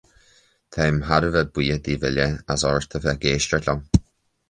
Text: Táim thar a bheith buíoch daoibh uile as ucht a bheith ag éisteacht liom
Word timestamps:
Táim 0.77 0.97
thar 1.09 1.27
a 1.27 1.29
bheith 1.35 1.53
buíoch 1.59 1.85
daoibh 1.89 2.09
uile 2.11 2.29
as 2.57 2.67
ucht 2.73 2.99
a 3.01 3.07
bheith 3.07 3.15
ag 3.17 3.33
éisteacht 3.37 3.73
liom 3.73 3.89